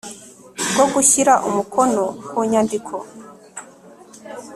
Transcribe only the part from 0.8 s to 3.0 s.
gushyira umukono ku nyandiko